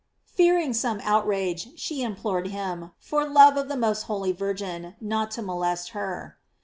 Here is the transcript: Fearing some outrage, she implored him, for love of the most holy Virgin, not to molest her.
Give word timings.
Fearing 0.25 0.73
some 0.73 0.99
outrage, 1.03 1.79
she 1.79 2.01
implored 2.01 2.47
him, 2.47 2.89
for 2.97 3.23
love 3.23 3.55
of 3.55 3.67
the 3.67 3.77
most 3.77 4.05
holy 4.09 4.31
Virgin, 4.31 4.95
not 4.99 5.29
to 5.29 5.43
molest 5.43 5.89
her. 5.89 6.39